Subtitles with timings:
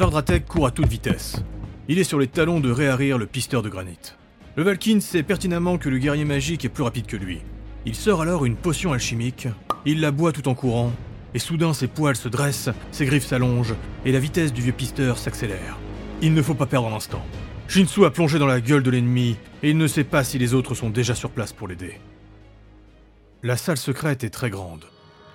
[0.00, 1.36] Dratek court à toute vitesse.
[1.86, 3.98] Il est sur les talons de Réharir, le pisteur de granit.
[4.56, 7.40] Le Valkyne sait pertinemment que le guerrier magique est plus rapide que lui.
[7.84, 9.48] Il sort alors une potion alchimique,
[9.84, 10.92] il la boit tout en courant,
[11.34, 13.74] et soudain ses poils se dressent, ses griffes s'allongent,
[14.04, 15.78] et la vitesse du vieux pisteur s'accélère.
[16.20, 17.22] Il ne faut pas perdre l'instant.
[17.68, 20.54] Shinsu a plongé dans la gueule de l'ennemi, et il ne sait pas si les
[20.54, 21.98] autres sont déjà sur place pour l'aider.
[23.42, 24.91] La salle secrète est très grande.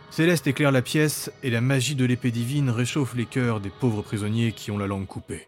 [0.10, 4.02] Céleste éclaire la pièce, et la magie de l'épée divine réchauffe les cœurs des pauvres
[4.02, 5.48] prisonniers qui ont la langue coupée.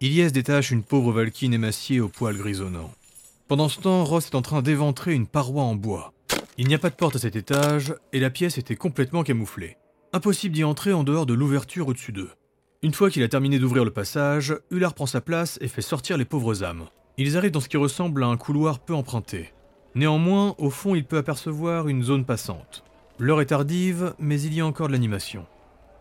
[0.00, 2.92] Ilyes détache une pauvre Valkyne émaciée aux poils grisonnants.
[3.48, 6.12] Pendant ce temps, Ross est en train d'éventrer une paroi en bois.
[6.58, 9.76] Il n'y a pas de porte à cet étage, et la pièce était complètement camouflée.
[10.12, 12.30] Impossible d'y entrer en dehors de l'ouverture au-dessus d'eux.
[12.82, 16.16] Une fois qu'il a terminé d'ouvrir le passage, Hullard prend sa place et fait sortir
[16.16, 16.86] les pauvres âmes.
[17.16, 19.52] Ils arrivent dans ce qui ressemble à un couloir peu emprunté.
[19.96, 22.84] Néanmoins, au fond, il peut apercevoir une zone passante.
[23.20, 25.44] L'heure est tardive, mais il y a encore de l'animation.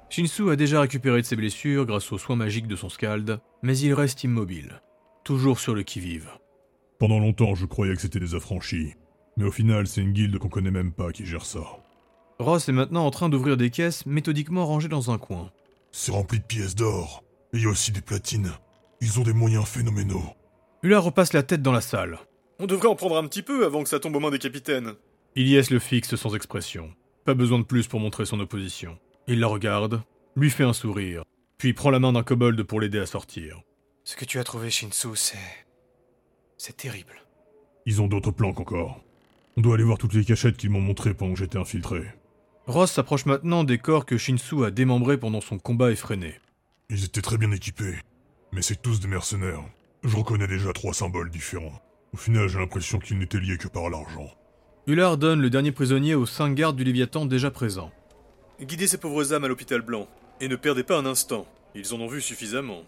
[0.09, 3.77] Shinsu a déjà récupéré de ses blessures grâce aux soins magiques de son scald, mais
[3.77, 4.81] il reste immobile,
[5.23, 6.29] toujours sur le qui-vive.
[6.99, 8.93] Pendant longtemps, je croyais que c'était des affranchis,
[9.35, 11.63] mais au final, c'est une guilde qu'on connaît même pas qui gère ça.
[12.37, 15.51] Ross est maintenant en train d'ouvrir des caisses méthodiquement rangées dans un coin.
[15.91, 18.51] C'est rempli de pièces d'or, et il y a aussi des platines.
[19.01, 20.23] Ils ont des moyens phénoménaux.
[20.83, 22.19] Hula repasse la tête dans la salle.
[22.59, 24.93] On devrait en prendre un petit peu avant que ça tombe aux mains des capitaines.
[25.35, 26.91] Ilyes le fixe sans expression.
[27.27, 28.97] Pas besoin de plus pour montrer son opposition.
[29.27, 30.01] Il la regarde,
[30.37, 31.25] lui fait un sourire,
[31.57, 33.63] puis prend la main d'un kobold pour l'aider à sortir.
[34.05, 35.37] Ce que tu as trouvé, Shinsu, c'est.
[36.57, 37.21] C'est terrible.
[37.85, 39.03] Ils ont d'autres plans qu'encore.
[39.57, 42.01] On doit aller voir toutes les cachettes qu'ils m'ont montrées pendant que j'étais infiltré.
[42.65, 46.39] Ross s'approche maintenant des corps que Shinsu a démembrés pendant son combat effréné.
[46.89, 47.95] Ils étaient très bien équipés,
[48.53, 49.65] mais c'est tous des mercenaires.
[50.01, 51.81] Je reconnais déjà trois symboles différents.
[52.13, 54.31] Au final, j'ai l'impression qu'ils n'étaient liés que par l'argent.
[54.87, 57.91] Hullard donne le dernier prisonnier aux cinq gardes du Léviathan déjà présents.
[58.61, 60.07] Guidez ces pauvres âmes à l'hôpital blanc,
[60.39, 61.45] et ne perdez pas un instant.
[61.75, 62.83] Ils en ont vu suffisamment.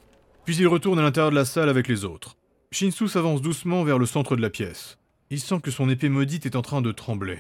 [0.45, 2.37] Puis il retourne à l'intérieur de la salle avec les autres.
[2.71, 4.97] Shinsu s'avance doucement vers le centre de la pièce.
[5.29, 7.39] Il sent que son épée maudite est en train de trembler.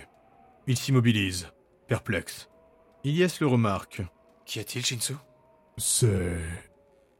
[0.67, 1.47] Il s'immobilise,
[1.87, 2.49] perplexe.
[3.05, 4.01] Ilyes le remarque.
[4.45, 5.13] Qu'y a-t-il, Shinsu?
[5.77, 6.37] C'est...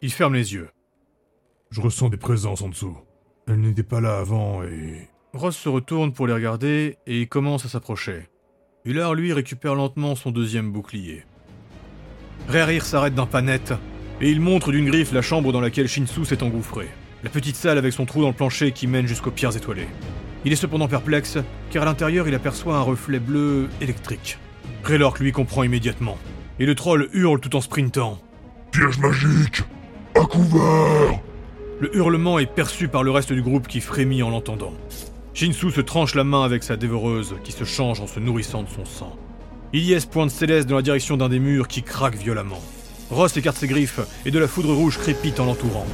[0.02, 0.70] Il ferme les yeux.
[1.72, 2.98] Je ressens des présences en dessous.
[3.48, 5.08] Elles n'étaient pas là avant et...
[5.34, 8.30] Ross se retourne pour les regarder et commence à s'approcher.
[8.84, 11.24] Hullard, lui, récupère lentement son deuxième bouclier.
[12.48, 13.74] Réarir s'arrête d'un pas net,
[14.22, 16.88] et il montre d'une griffe la chambre dans laquelle Shinsu s'est engouffré.
[17.24, 19.88] La petite salle avec son trou dans le plancher qui mène jusqu'aux pierres étoilées.
[20.46, 21.38] Il est cependant perplexe,
[21.70, 24.40] car à l'intérieur il aperçoit un reflet bleu électrique.
[24.84, 26.18] Raylork lui comprend immédiatement,
[26.58, 28.18] et le troll hurle tout en sprintant.
[28.72, 29.62] Piège magique
[30.16, 31.20] À couvert
[31.80, 34.74] Le hurlement est perçu par le reste du groupe qui frémit en l'entendant.
[35.34, 38.70] Shinsu se tranche la main avec sa dévoreuse, qui se change en se nourrissant de
[38.70, 39.16] son sang.
[39.72, 42.62] Ilyes pointe Céleste dans la direction d'un des murs qui craque violemment.
[43.12, 45.86] Ross écarte ses griffes et de la foudre rouge crépite en l'entourant.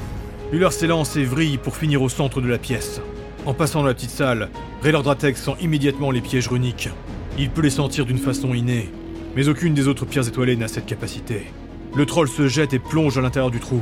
[0.51, 3.01] Huller s'élance et vrille pour finir au centre de la pièce.
[3.46, 4.50] En passant dans la petite salle,
[4.81, 6.90] Raylor Dratek sent immédiatement les pièges runiques.
[7.38, 8.90] Il peut les sentir d'une façon innée,
[9.35, 11.47] mais aucune des autres pierres étoilées n'a cette capacité.
[11.96, 13.81] Le troll se jette et plonge à l'intérieur du trou.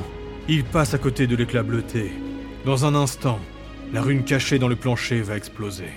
[0.49, 2.11] Il passe à côté de l'éclat bleuté.
[2.65, 3.39] Dans un instant,
[3.93, 5.89] la rune cachée dans le plancher va exploser.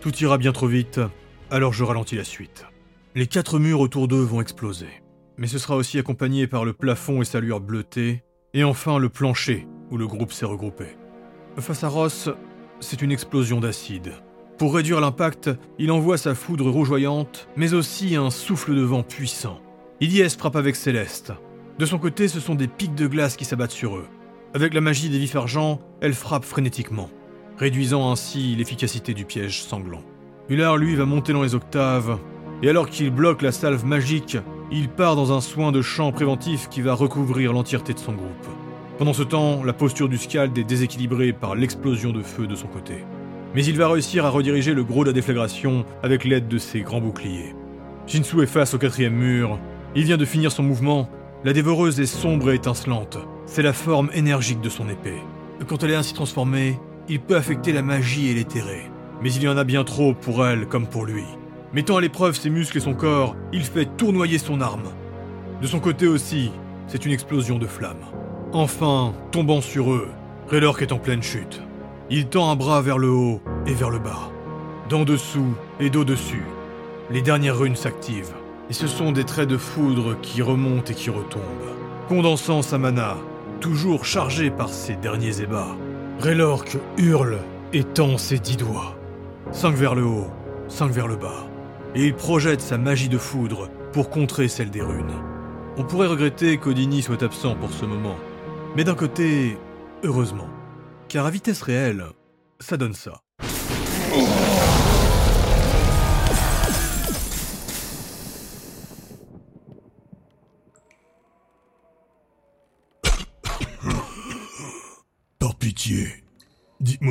[0.00, 1.00] Tout ira bien trop vite,
[1.48, 2.66] alors je ralentis la suite.
[3.14, 4.88] Les quatre murs autour d'eux vont exploser.
[5.38, 9.08] Mais ce sera aussi accompagné par le plafond et sa lueur bleutée, et enfin le
[9.08, 10.86] plancher où le groupe s'est regroupé.
[11.58, 12.28] Face à Ross,
[12.80, 14.12] c'est une explosion d'acide.
[14.58, 19.60] Pour réduire l'impact, il envoie sa foudre rougeoyante, mais aussi un souffle de vent puissant.
[20.00, 21.32] Ilyes frappe avec Céleste.
[21.78, 24.08] De son côté, ce sont des pics de glace qui s'abattent sur eux.
[24.52, 27.08] Avec la magie des vifs argent, elle frappe frénétiquement
[27.60, 30.02] réduisant ainsi l'efficacité du piège sanglant.
[30.48, 32.18] Hullard, lui, va monter dans les octaves,
[32.62, 34.38] et alors qu'il bloque la salve magique,
[34.72, 38.46] il part dans un soin de chant préventif qui va recouvrir l'entièreté de son groupe.
[38.96, 42.66] Pendant ce temps, la posture du Scald est déséquilibrée par l'explosion de feu de son
[42.66, 43.04] côté.
[43.54, 46.80] Mais il va réussir à rediriger le gros de la déflagration avec l'aide de ses
[46.80, 47.54] grands boucliers.
[48.06, 49.58] Shinsu est face au quatrième mur.
[49.94, 51.10] Il vient de finir son mouvement.
[51.44, 53.18] La dévoreuse est sombre et étincelante.
[53.44, 55.20] C'est la forme énergique de son épée.
[55.66, 56.78] Quand elle est ainsi transformée,
[57.10, 58.88] il peut affecter la magie et l'éthérer.
[59.20, 61.24] Mais il y en a bien trop pour elle comme pour lui.
[61.74, 64.92] Mettant à l'épreuve ses muscles et son corps, il fait tournoyer son arme.
[65.60, 66.52] De son côté aussi,
[66.86, 68.06] c'est une explosion de flammes.
[68.52, 70.08] Enfin, tombant sur eux,
[70.48, 71.60] Raylork est en pleine chute.
[72.10, 74.30] Il tend un bras vers le haut et vers le bas.
[74.88, 76.44] D'en dessous et d'au-dessus,
[77.10, 78.34] les dernières runes s'activent.
[78.68, 81.74] Et ce sont des traits de foudre qui remontent et qui retombent,
[82.08, 83.16] condensant sa mana,
[83.58, 85.76] toujours chargée par ses derniers ébats.
[86.20, 87.38] Raylork hurle
[87.72, 88.94] et tend ses dix doigts.
[89.52, 90.26] Cinq vers le haut,
[90.68, 91.46] cinq vers le bas.
[91.94, 95.14] Et il projette sa magie de foudre pour contrer celle des runes.
[95.78, 98.16] On pourrait regretter qu'Odini soit absent pour ce moment,
[98.76, 99.56] Mais d'un côté,
[100.04, 100.48] heureusement.
[101.08, 102.04] Car à vitesse réelle,
[102.60, 103.22] ça donne ça.
[103.38, 104.49] Par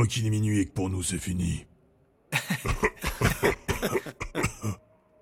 [0.09, 1.65] qu'il est minuit et que pour nous c'est fini.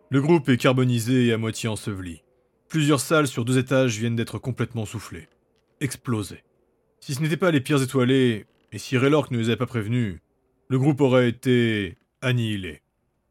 [0.10, 2.24] Le groupe est carbonisé et à moitié enseveli.
[2.70, 5.28] Plusieurs salles sur deux étages viennent d'être complètement soufflées.
[5.82, 6.44] Explosées.
[7.02, 10.20] Si ce n'était pas les pires étoilés, et si Raylork ne les avait pas prévenus,
[10.70, 12.82] le groupe aurait été annihilé.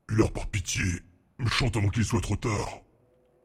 [0.09, 0.85] Leur par pitié,
[1.47, 2.81] chante avant qu'il soit trop tard.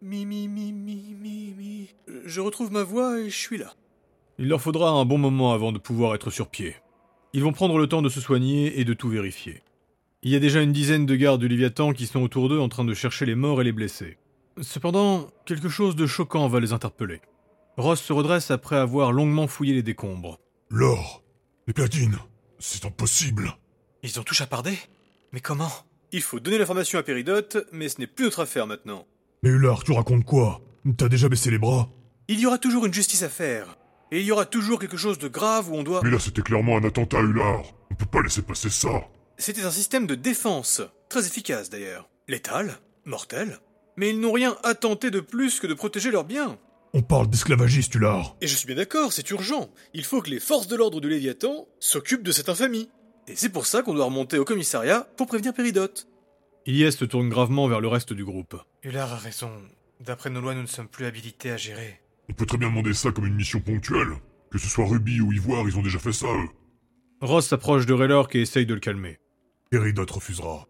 [0.02, 1.90] Mi, mi, mi, mi, mi, mi.
[2.26, 3.74] Je retrouve ma voix et je suis là.
[4.40, 6.76] Il leur faudra un bon moment avant de pouvoir être sur pied.
[7.34, 9.64] Ils vont prendre le temps de se soigner et de tout vérifier.
[10.22, 12.70] Il y a déjà une dizaine de gardes du Léviathan qui sont autour d'eux en
[12.70, 14.18] train de chercher les morts et les blessés.
[14.62, 17.22] Cependant, quelque chose de choquant va les interpeller.
[17.78, 20.40] Ross se redresse après avoir longuement fouillé les décombres.
[20.70, 21.24] L'or,
[21.68, 22.20] les platines,
[22.60, 23.56] c'est impossible.
[24.04, 24.78] Ils ont tout chapardé?
[25.32, 25.72] Mais comment?
[26.12, 29.08] Il faut donner l'information à Péridote, mais ce n'est plus notre affaire maintenant.
[29.42, 30.62] Mais Ular, tu racontes quoi?
[30.98, 31.90] T'as déjà baissé les bras?
[32.28, 33.78] Il y aura toujours une justice à faire.
[34.12, 36.02] Et il y aura toujours quelque chose de grave où on doit...
[36.04, 37.64] Mais là c'était clairement un attentat, Ular.
[37.90, 39.08] On peut pas laisser passer ça.
[39.38, 42.10] C'était un système de défense, très efficace d'ailleurs.
[42.28, 43.60] Létal, mortel.
[43.96, 46.58] Mais ils n'ont rien à tenter de plus que de protéger leurs biens.
[46.94, 48.36] On parle d'esclavagistes, Ular.
[48.42, 49.70] Et je suis bien d'accord, c'est urgent.
[49.94, 52.90] Il faut que les forces de l'ordre du Léviathan s'occupent de cette infamie.
[53.28, 56.10] Et c'est pour ça qu'on doit remonter au commissariat pour prévenir Péridote.
[56.66, 58.62] Ilyes se tourne gravement vers le reste du groupe.
[58.84, 59.52] Ular a raison.
[60.02, 62.01] D'après nos lois, nous ne sommes plus habilités à gérer.
[62.32, 64.14] On peut très bien demander ça comme une mission ponctuelle.
[64.50, 66.48] Que ce soit Ruby ou Ivoire, ils ont déjà fait ça, eux.
[67.20, 69.20] Ross s'approche de Raylork et essaye de le calmer.
[69.70, 70.66] Péridote refusera.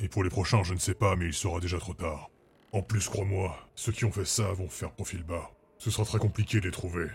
[0.00, 2.30] Et pour les prochains, je ne sais pas, mais il sera déjà trop tard.
[2.72, 5.52] En plus, crois-moi, ceux qui ont fait ça vont faire profil bas.
[5.78, 7.06] Ce sera très compliqué de les trouver.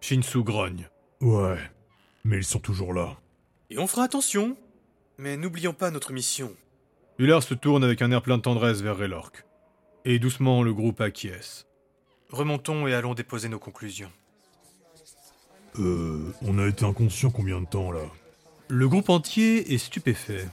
[0.00, 0.88] Shinsu grogne.
[1.20, 1.58] Ouais,
[2.24, 3.18] mais ils sont toujours là.
[3.70, 4.56] Et on fera attention.
[5.18, 6.54] Mais n'oublions pas notre mission.
[7.18, 9.44] Ular se tourne avec un air plein de tendresse vers Raylork.
[10.04, 11.67] Et doucement, le groupe acquiesce.
[12.30, 14.10] Remontons et allons déposer nos conclusions.
[15.78, 18.02] Euh, on a été inconscient combien de temps là
[18.68, 20.46] Le groupe entier est stupéfait.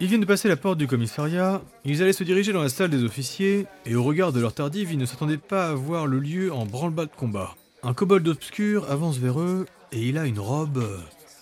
[0.00, 2.90] Ils viennent de passer la porte du commissariat, ils allaient se diriger dans la salle
[2.90, 6.20] des officiers, et au regard de leur tardive, ils ne s'attendaient pas à voir le
[6.20, 7.56] lieu en branle-bas de combat.
[7.82, 10.84] Un kobold obscur avance vers eux, et il a une robe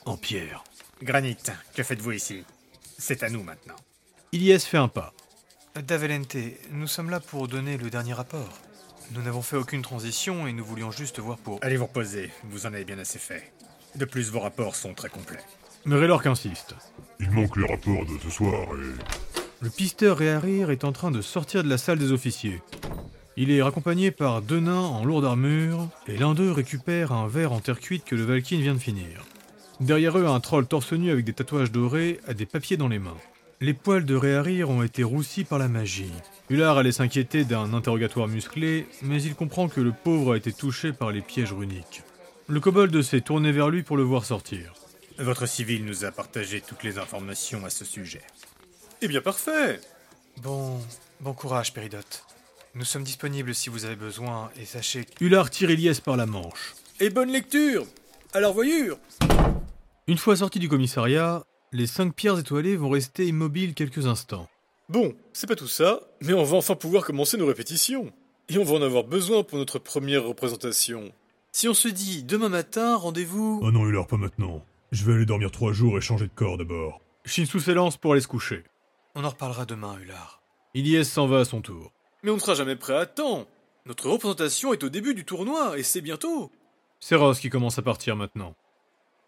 [0.06, 0.64] en pierre.
[1.02, 1.36] Granit,
[1.74, 2.44] que faites-vous ici?
[2.98, 3.76] C'est à nous maintenant.
[4.32, 5.12] Ilyes fait un pas.
[5.86, 6.36] Davelente,
[6.70, 8.58] nous sommes là pour donner le dernier rapport.
[9.12, 11.58] Nous n'avons fait aucune transition et nous voulions juste voir pour...
[11.62, 13.52] Allez vous reposer, vous en avez bien assez fait.
[13.94, 15.40] De plus, vos rapports sont très complets.
[15.84, 16.74] Mais Raylork insiste.
[17.20, 19.26] Il manque les rapports de ce soir et...
[19.62, 22.60] Le pisteur Réharir est en train de sortir de la salle des officiers.
[23.38, 27.52] Il est raccompagné par deux nains en lourde armure, et l'un d'eux récupère un verre
[27.52, 29.24] en terre cuite que le Valkyne vient de finir.
[29.80, 32.98] Derrière eux, un troll torse nu avec des tatouages dorés a des papiers dans les
[32.98, 33.16] mains.
[33.62, 36.12] Les poils de Réharir ont été roussis par la magie.
[36.50, 40.92] Hullard allait s'inquiéter d'un interrogatoire musclé, mais il comprend que le pauvre a été touché
[40.92, 42.02] par les pièges runiques.
[42.48, 44.74] Le kobold s'est tourné vers lui pour le voir sortir.
[45.18, 48.20] Votre civil nous a partagé toutes les informations à ce sujet.
[49.00, 49.80] Eh bien parfait
[50.42, 50.78] Bon...
[51.20, 52.24] Bon courage, Péridote.
[52.74, 55.24] Nous sommes disponibles si vous avez besoin, et sachez que...
[55.24, 56.74] Hullard tire Ilyes par la manche.
[57.00, 57.86] Et bonne lecture
[58.34, 58.98] À la revoyure
[60.06, 61.42] Une fois sortis du commissariat,
[61.76, 64.48] les cinq pierres étoilées vont rester immobiles quelques instants.
[64.88, 68.12] Bon, c'est pas tout ça, mais on va enfin pouvoir commencer nos répétitions.
[68.48, 71.12] Et on va en avoir besoin pour notre première représentation.
[71.52, 73.60] Si on se dit demain matin, rendez-vous...
[73.62, 74.64] Oh non, Ular, pas maintenant.
[74.90, 77.00] Je vais aller dormir trois jours et changer de corps d'abord.
[77.26, 78.64] Shinsu s'élance pour aller se coucher.
[79.14, 80.40] On en reparlera demain, Ular.
[80.74, 81.92] Ilyes s'en va à son tour.
[82.22, 83.46] Mais on ne sera jamais prêt à temps.
[83.84, 86.50] Notre représentation est au début du tournoi, et c'est bientôt.
[87.00, 88.54] C'est Ross qui commence à partir maintenant.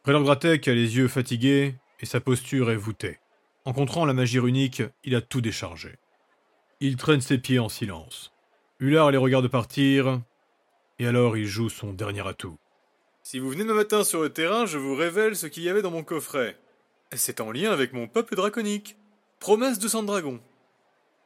[0.05, 3.19] Raylor Gratek a les yeux fatigués et sa posture est voûtée.
[3.65, 5.97] Rencontrant la magie runique, il a tout déchargé.
[6.81, 8.33] Il traîne ses pieds en silence.
[8.81, 10.21] Hullard les regarde partir,
[10.99, 12.57] et alors il joue son dernier atout.
[13.23, 15.83] Si vous venez demain matin sur le terrain, je vous révèle ce qu'il y avait
[15.83, 16.57] dans mon coffret.
[17.13, 18.97] C'est en lien avec mon peuple draconique.
[19.41, 20.41] Promesse de sang dragon.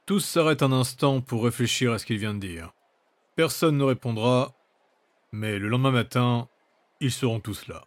[0.07, 2.73] Tous s'arrêtent un instant pour réfléchir à ce qu'il vient de dire.
[3.37, 4.53] Personne ne répondra,
[5.31, 6.49] mais le lendemain matin,
[7.01, 7.87] ils seront tous là.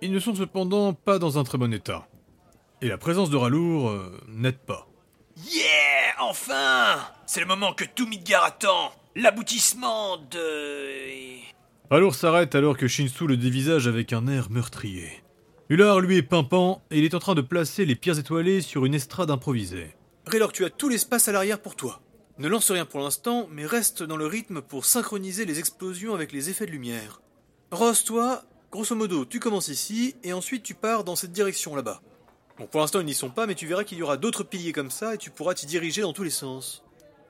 [0.00, 2.06] Ils ne sont cependant pas dans un très bon état.
[2.80, 4.86] Et la présence de Ralour euh, n'aide pas.
[5.36, 11.38] Yeah Enfin C'est le moment que tout Midgar attend L'aboutissement de...
[11.90, 15.24] Ralour s'arrête alors que Shinsu le dévisage avec un air meurtrier.
[15.70, 18.84] Hullard lui est pimpant et il est en train de placer les pierres étoilées sur
[18.84, 19.96] une estrade improvisée.
[20.26, 22.00] Raylor, tu as tout l'espace à l'arrière pour toi.
[22.38, 26.30] Ne lance rien pour l'instant, mais reste dans le rythme pour synchroniser les explosions avec
[26.30, 27.20] les effets de lumière.
[27.72, 32.02] Ross, toi, grosso modo, tu commences ici, et ensuite tu pars dans cette direction là-bas.
[32.58, 34.72] Bon, pour l'instant, ils n'y sont pas, mais tu verras qu'il y aura d'autres piliers
[34.72, 36.84] comme ça, et tu pourras t'y diriger dans tous les sens.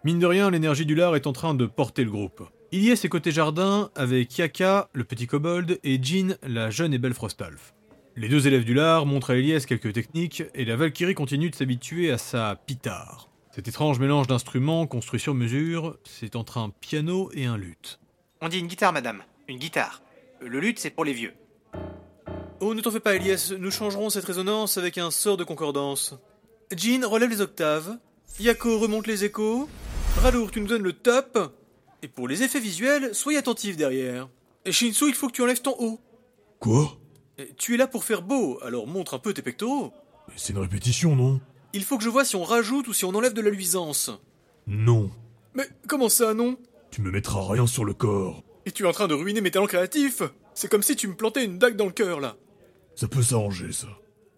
[0.04, 2.49] Mine de rien, l'énergie du lard est en train de porter le groupe.
[2.73, 6.95] Il y est ses côtés jardin avec Yaka, le petit kobold, et Jean, la jeune
[6.95, 7.75] et belle Frostalf.
[8.16, 11.54] Les deux élèves du lard montrent à Elias quelques techniques, et la Valkyrie continue de
[11.54, 13.28] s'habituer à sa pitare.
[13.54, 17.99] Cet étrange mélange d'instruments construits sur mesure, c'est entre un piano et un luth.
[18.40, 19.23] On dit une guitare, madame.
[19.49, 20.02] Une guitare.
[20.40, 21.35] Le luth, c'est pour les vieux.
[22.61, 26.14] Oh, ne t'en fais pas, Elias, nous changerons cette résonance avec un sort de concordance.
[26.76, 27.97] Jean, relève les octaves.
[28.40, 29.68] Yako remonte les échos.
[30.16, 31.38] Ralour, tu nous donnes le top.
[32.02, 34.28] Et pour les effets visuels, soyez attentif derrière.
[34.64, 36.00] Et Shinsu, il faut que tu enlèves ton haut.
[36.61, 36.97] Quoi?
[37.38, 39.92] Et Tu es là pour faire beau, alors montre un peu tes pectoraux.
[40.28, 41.40] Mais C'est une répétition, non?
[41.73, 44.11] Il faut que je vois si on rajoute ou si on enlève de la luisance.
[44.66, 45.11] Non.
[45.54, 46.57] Mais comment ça, non?
[46.90, 48.42] Tu me mettras rien sur le corps.
[48.68, 50.22] Et tu es en train de ruiner mes talents créatifs
[50.52, 52.37] C'est comme si tu me plantais une dague dans le cœur, là.
[52.94, 53.87] Ça peut s'arranger, ça.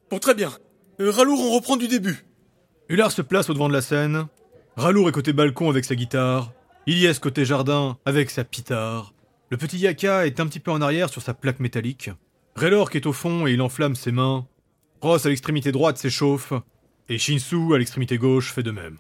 [0.09, 0.53] Bon, très bien.
[1.01, 2.25] Euh, Ralour, on reprend du début.
[2.89, 4.29] Ular se place au devant de la scène.
[4.77, 6.53] Ralour est côté balcon avec sa guitare.
[6.87, 9.15] Ilyes côté jardin avec sa pitare.
[9.51, 12.11] Le petit Yaka est un petit peu en arrière sur sa plaque métallique.
[12.55, 14.47] Raylork est au fond et il enflamme ses mains.
[15.01, 16.53] Ross à l'extrémité droite s'échauffe.
[17.09, 18.99] Et Shinsu à l'extrémité gauche fait de même.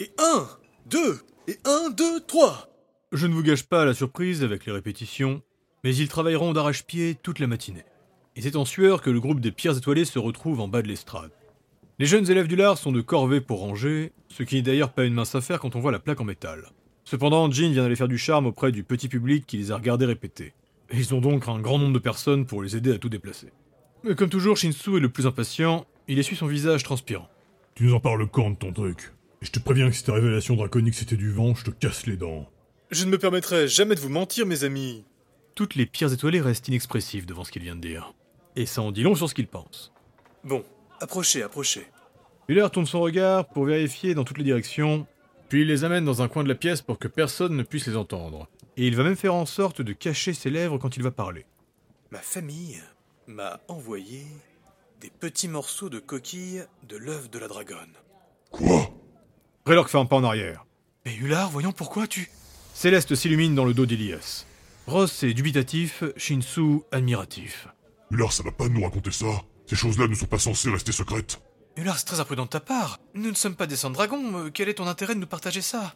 [0.00, 0.48] Et un,
[0.86, 2.71] deux, et un, deux, trois.
[3.12, 5.42] Je ne vous gâche pas la surprise avec les répétitions,
[5.84, 7.84] mais ils travailleront d'arrache-pied toute la matinée.
[8.36, 10.88] Et c'est en sueur que le groupe des pierres étoilées se retrouve en bas de
[10.88, 11.30] l'estrade.
[11.98, 15.04] Les jeunes élèves du lard sont de corvée pour ranger, ce qui n'est d'ailleurs pas
[15.04, 16.70] une mince affaire quand on voit la plaque en métal.
[17.04, 20.06] Cependant, Jean vient d'aller faire du charme auprès du petit public qui les a regardés
[20.06, 20.54] répéter.
[20.90, 23.52] Ils ont donc un grand nombre de personnes pour les aider à tout déplacer.
[24.04, 27.28] Mais comme toujours, Shinsu est le plus impatient, il essuie son visage transpirant.
[27.74, 29.12] Tu nous en parles quand de ton truc?
[29.42, 32.06] Et je te préviens que si tes révélations draconiques c'était du vent, je te casse
[32.06, 32.48] les dents.
[32.92, 35.06] Je ne me permettrai jamais de vous mentir, mes amis.
[35.54, 38.12] Toutes les pierres étoilées restent inexpressives devant ce qu'il vient de dire.
[38.54, 39.94] Et ça en dit long sur ce qu'il pense.
[40.44, 40.62] Bon,
[41.00, 41.86] approchez, approchez.
[42.48, 45.06] Huller tourne son regard pour vérifier dans toutes les directions,
[45.48, 47.86] puis il les amène dans un coin de la pièce pour que personne ne puisse
[47.86, 48.46] les entendre.
[48.76, 51.46] Et il va même faire en sorte de cacher ses lèvres quand il va parler.
[52.10, 52.82] Ma famille
[53.26, 54.26] m'a envoyé
[55.00, 57.94] des petits morceaux de coquille de l'œuf de la dragonne.
[58.50, 58.90] Quoi?
[59.64, 60.66] Raylork fait un pas en arrière.
[61.06, 62.30] Mais Ular, voyons pourquoi tu.
[62.74, 64.44] Céleste s'illumine dans le dos d'Ilias.
[64.86, 67.68] Ross est dubitatif, Shinsu admiratif.
[68.10, 69.26] Ular, ça va pas nous raconter ça
[69.66, 71.40] Ces choses-là ne sont pas censées rester secrètes.
[71.76, 72.98] Ular, c'est très imprudent de ta part.
[73.14, 74.46] Nous ne sommes pas des sangs dragons.
[74.46, 75.94] euh, Quel est ton intérêt de nous partager ça?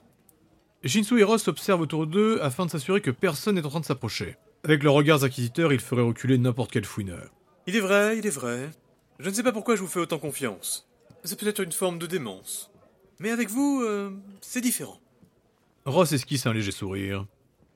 [0.85, 3.85] Shinsu et Ross observent autour d'eux afin de s'assurer que personne n'est en train de
[3.85, 4.37] s'approcher.
[4.65, 7.31] Avec leurs regards inquisiteurs, ils feraient reculer n'importe quel fouineur.
[7.67, 8.71] Il est vrai, il est vrai.
[9.19, 10.89] Je ne sais pas pourquoi je vous fais autant confiance.
[11.25, 12.71] C'est peut-être une forme de démence.
[13.19, 15.01] Mais avec vous, euh, c'est différent.
[15.87, 17.27] Ross esquisse un léger sourire.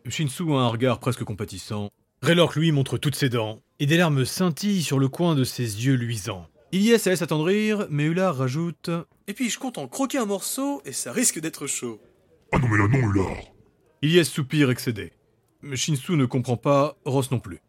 [0.08, 1.90] Shinsu a un regard presque compatissant.
[2.22, 5.86] Raylork lui montre toutes ses dents, et des larmes scintillent sur le coin de ses
[5.86, 6.48] yeux luisants.
[6.72, 8.90] Ilyes se laisse attendrir, mais Ular rajoute
[9.28, 12.00] Et puis je compte en croquer un morceau et ça risque d'être chaud.
[12.50, 13.36] Ah non mais là non, Ular
[14.02, 15.12] Ilyes soupire excédé.
[15.62, 17.60] Mais Shinsu ne comprend pas, Ross non plus.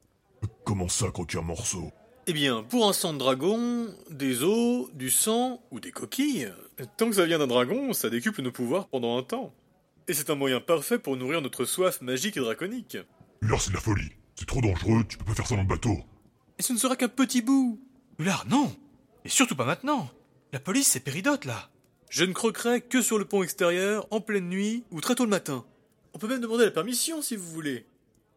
[0.64, 1.92] Comment ça, croquer un morceau?
[2.26, 6.52] Eh bien, pour un sang de dragon, des os, du sang ou des coquilles,
[6.98, 9.54] tant que ça vient d'un dragon, ça décuple nos pouvoirs pendant un temps.
[10.12, 12.98] Et c'est un moyen parfait pour nourrir notre soif magique et draconique.
[13.42, 14.12] Ular, c'est de la folie.
[14.36, 16.00] C'est trop dangereux, tu peux pas faire ça dans le bateau.
[16.60, 17.80] Et ce ne sera qu'un petit bout.
[18.20, 18.76] Ular, non
[19.24, 20.12] Et surtout pas maintenant
[20.52, 21.70] La police, c'est Péridote, là
[22.10, 25.30] Je ne croquerai que sur le pont extérieur, en pleine nuit ou très tôt le
[25.30, 25.64] matin.
[26.14, 27.86] On peut même demander la permission si vous voulez.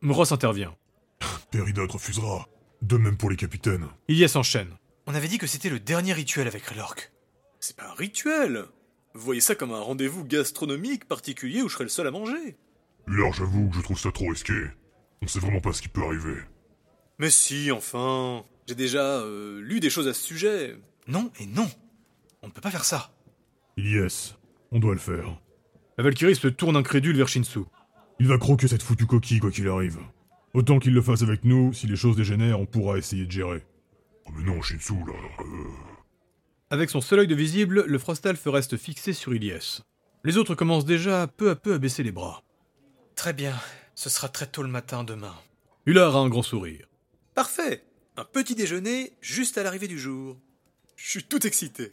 [0.01, 0.77] Ross intervient.
[1.51, 2.47] Péridote refusera.
[2.83, 3.89] De même pour les capitaines.
[4.07, 4.71] Ilyes enchaîne.
[5.09, 7.11] On avait dit que c'était le dernier rituel avec Raylork.
[7.59, 8.67] C'est pas un rituel.
[9.15, 12.57] Vous voyez ça comme un rendez-vous gastronomique particulier où je serai le seul à manger.
[13.07, 14.55] Ular, j'avoue que je trouve ça trop risqué.
[15.23, 16.37] On sait vraiment pas ce qui peut arriver.
[17.19, 18.45] Mais si, enfin.
[18.67, 20.77] J'ai déjà euh, lu des choses à ce sujet.
[21.07, 21.71] Non et non
[22.43, 23.15] On ne peut pas faire ça.
[23.77, 24.37] Yes,
[24.73, 25.41] on doit le faire.
[25.97, 27.61] La Valkyrie se tourne incrédule vers Shinsu.
[28.19, 29.99] Il va croquer cette foutue coquille quoi qu'il arrive.
[30.55, 33.65] Autant qu'il le fasse avec nous, si les choses dégénèrent, on pourra essayer de gérer.
[34.27, 35.13] Oh mais non, Shinsu, là...
[35.41, 35.45] euh,
[36.75, 39.83] Avec son seul œil de visible, le Frostalf reste fixé sur Ilyes.
[40.25, 42.43] Les autres commencent déjà peu à peu à baisser les bras.
[43.15, 43.55] Très bien.
[43.95, 45.37] Ce sera très tôt le matin demain.
[45.87, 46.89] Ular a un grand sourire.
[47.37, 47.85] Parfait.
[48.17, 50.37] Un petit déjeuner juste à l'arrivée du jour.
[50.97, 51.93] Je suis tout excité.